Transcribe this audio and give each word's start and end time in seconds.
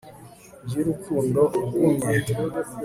y'urukundo 0.71 1.41
rugumye 1.71 2.15